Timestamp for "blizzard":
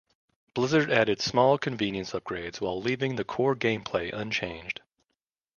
0.55-0.89